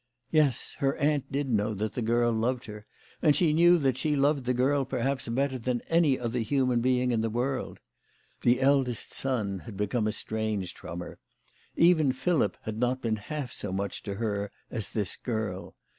[0.31, 2.87] Yes, her aunt did know that the girl loved her,
[3.21, 7.11] and she knew that she loved the girl perhaps better than any other human being
[7.11, 7.79] in the world.
[8.41, 11.19] The eldest son had become estranged from her.
[11.75, 15.75] Even Philip had not been half so much to her as this girl.